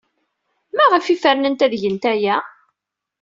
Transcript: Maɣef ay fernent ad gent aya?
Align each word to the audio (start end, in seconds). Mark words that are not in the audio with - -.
Maɣef 0.75 1.05
ay 1.07 1.19
fernent 1.23 1.65
ad 1.65 1.73
gent 1.81 2.05
aya? 2.13 2.37